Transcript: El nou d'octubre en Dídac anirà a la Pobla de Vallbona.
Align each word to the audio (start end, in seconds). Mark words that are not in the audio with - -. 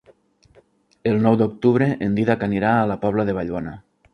El 1.11 1.19
nou 1.25 1.37
d'octubre 1.41 1.91
en 2.07 2.17
Dídac 2.21 2.49
anirà 2.49 2.73
a 2.79 2.89
la 2.93 2.99
Pobla 3.05 3.27
de 3.29 3.37
Vallbona. 3.41 3.77